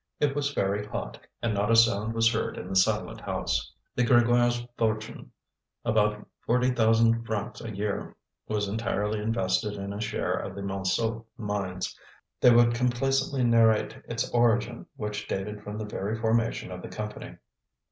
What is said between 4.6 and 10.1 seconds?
fortune, about forty thousand francs a year, was entirely invested in a